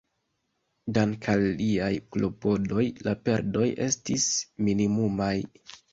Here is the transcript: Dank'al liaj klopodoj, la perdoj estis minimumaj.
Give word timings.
Dank'al 0.97 1.43
liaj 1.59 1.91
klopodoj, 2.15 2.85
la 3.09 3.15
perdoj 3.29 3.69
estis 3.89 4.29
minimumaj. 4.69 5.33